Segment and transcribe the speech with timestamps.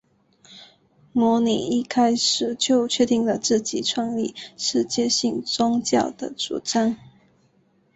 [1.13, 6.97] 摩尼一开始就确定了自己创立世界性宗教的主张。